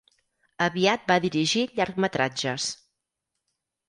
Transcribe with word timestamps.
Aviat 0.67 1.03
va 1.11 1.17
dirigir 1.25 1.65
llargmetratges. 1.79 2.71